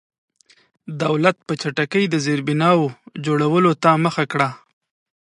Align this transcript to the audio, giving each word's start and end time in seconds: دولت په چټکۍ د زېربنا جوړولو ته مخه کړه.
دولت 1.03 1.37
په 1.47 1.53
چټکۍ 1.61 2.03
د 2.09 2.15
زېربنا 2.25 2.69
جوړولو 3.25 3.71
ته 3.83 3.89
مخه 4.05 4.23
کړه. 4.31 4.49